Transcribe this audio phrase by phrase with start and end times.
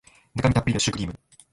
[0.33, 1.19] 中身たっぷりのシュークリーム